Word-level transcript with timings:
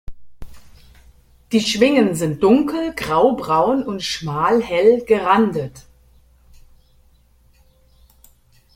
Die 1.51 1.61
Schwingen 1.61 2.15
sind 2.15 2.41
dunkel 2.41 2.91
graubraun 2.95 3.83
und 3.85 4.01
schmal 4.01 4.59
hell 4.63 5.05
gerandet. 5.05 5.85